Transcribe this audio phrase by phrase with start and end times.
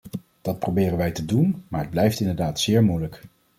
[0.41, 3.21] Dat proberen wij te doen, maar het blijft inderdaad zeer moeilijk.